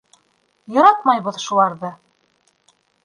Яратмайбыҙ 0.77 1.37
шуларҙы! 1.45 1.93